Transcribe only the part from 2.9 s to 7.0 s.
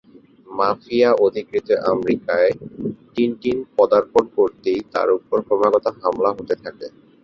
Tintin পদার্পণ করতেই তার ওপর ক্রমাগত হামলা হতে থাকে।